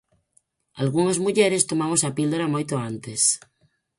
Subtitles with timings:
[0.81, 3.21] Algunhas mulleres tomamos a píldora moito antes.